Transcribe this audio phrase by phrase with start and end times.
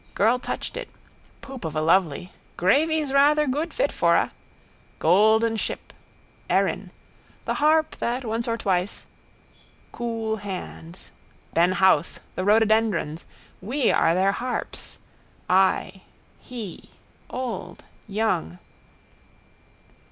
[0.15, 0.89] Girl touched it.
[1.41, 2.31] Poop of a lovely.
[2.57, 4.31] Gravy's rather good fit for a.
[4.97, 5.93] Golden ship.
[6.49, 6.89] Erin.
[7.45, 9.05] The harp that once or twice.
[9.91, 11.11] Cool hands.
[11.53, 13.27] Ben Howth, the rhododendrons.
[13.61, 14.97] We are their harps.
[15.47, 16.01] I.
[16.39, 16.89] He.
[17.29, 17.83] Old.
[18.07, 18.57] Young.